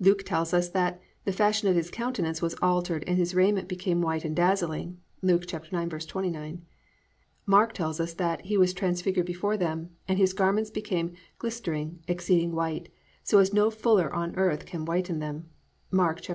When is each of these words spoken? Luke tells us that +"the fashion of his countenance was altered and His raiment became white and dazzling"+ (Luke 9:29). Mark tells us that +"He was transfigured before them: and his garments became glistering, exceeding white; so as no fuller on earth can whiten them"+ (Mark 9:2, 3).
Luke 0.00 0.22
tells 0.22 0.54
us 0.54 0.70
that 0.70 1.02
+"the 1.26 1.32
fashion 1.34 1.68
of 1.68 1.76
his 1.76 1.90
countenance 1.90 2.40
was 2.40 2.54
altered 2.62 3.04
and 3.06 3.18
His 3.18 3.34
raiment 3.34 3.68
became 3.68 4.00
white 4.00 4.24
and 4.24 4.34
dazzling"+ 4.34 4.96
(Luke 5.20 5.44
9:29). 5.44 6.60
Mark 7.44 7.74
tells 7.74 8.00
us 8.00 8.14
that 8.14 8.46
+"He 8.46 8.56
was 8.56 8.72
transfigured 8.72 9.26
before 9.26 9.58
them: 9.58 9.90
and 10.08 10.16
his 10.16 10.32
garments 10.32 10.70
became 10.70 11.12
glistering, 11.38 11.98
exceeding 12.08 12.54
white; 12.54 12.88
so 13.22 13.36
as 13.38 13.52
no 13.52 13.70
fuller 13.70 14.10
on 14.14 14.34
earth 14.36 14.64
can 14.64 14.86
whiten 14.86 15.18
them"+ 15.18 15.44
(Mark 15.90 16.22
9:2, 16.22 16.24
3). 16.24 16.34